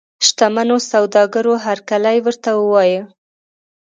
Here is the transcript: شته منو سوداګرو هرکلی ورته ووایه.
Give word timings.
شته 0.27 0.45
منو 0.55 0.75
سوداګرو 0.91 1.53
هرکلی 1.65 2.17
ورته 2.25 2.49
ووایه. 2.55 3.01